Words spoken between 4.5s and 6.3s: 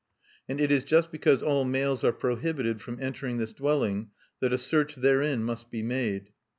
a search therein must be made."